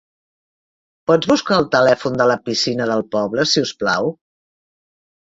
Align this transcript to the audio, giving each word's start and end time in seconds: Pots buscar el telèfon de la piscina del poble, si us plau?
Pots 1.11 1.27
buscar 1.31 1.57
el 1.63 1.67
telèfon 1.75 2.17
de 2.21 2.27
la 2.31 2.37
piscina 2.47 2.87
del 2.93 3.05
poble, 3.17 3.47
si 3.53 3.63
us 3.67 3.75
plau? 3.83 4.11